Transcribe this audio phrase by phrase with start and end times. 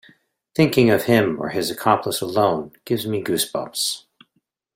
[0.55, 4.07] Thinking of him or his accomplice alone gives me goose bumps.